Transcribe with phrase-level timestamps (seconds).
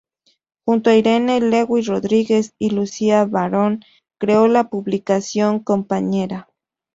[0.65, 3.81] Junto a Irene Lewy Rodríguez y Lucía Barón,
[4.19, 6.49] creó la publicación “¡Compañera!